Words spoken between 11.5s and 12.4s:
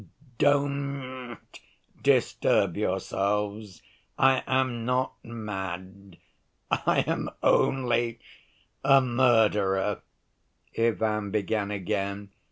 again.